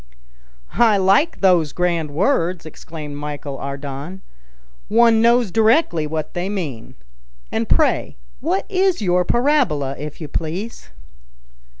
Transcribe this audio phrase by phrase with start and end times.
[0.79, 4.23] "I like those grand words," exclaimed Michel Ardan;
[4.87, 6.95] "one knows directly what they mean.
[7.51, 10.89] And pray what is your parabola, if you please?"